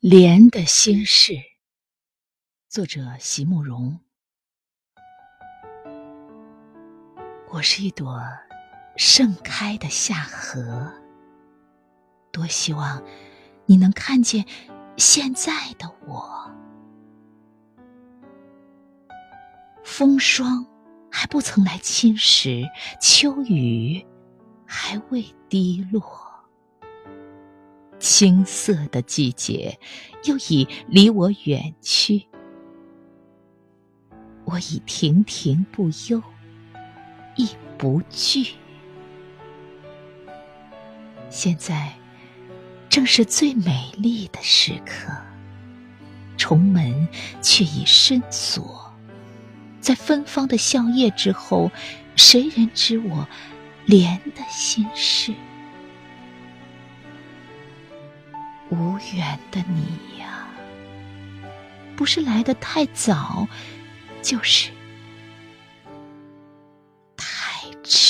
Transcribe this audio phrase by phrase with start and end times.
[0.00, 1.32] 莲的心事，
[2.68, 3.98] 作者席慕容。
[7.50, 8.22] 我是一朵
[8.96, 10.92] 盛开的夏荷，
[12.30, 13.02] 多希望
[13.66, 14.46] 你能看见
[14.96, 16.48] 现在的我。
[19.82, 20.64] 风霜
[21.10, 22.64] 还不曾来侵蚀，
[23.00, 24.06] 秋雨
[24.64, 26.37] 还未滴落。
[27.98, 29.78] 青涩的季节，
[30.24, 32.26] 又已离我远去。
[34.44, 36.22] 我已亭亭不忧，
[37.36, 38.54] 亦不惧。
[41.28, 41.92] 现在
[42.88, 45.12] 正是最美丽的时刻，
[46.38, 47.06] 重门
[47.42, 48.90] 却已深锁。
[49.80, 51.70] 在芬芳的笑靥之后，
[52.16, 53.28] 谁人知我
[53.84, 55.34] 莲的心事？
[58.70, 60.46] 无缘的你呀，
[61.96, 63.48] 不是来的太早，
[64.22, 64.70] 就是
[67.16, 68.07] 太迟。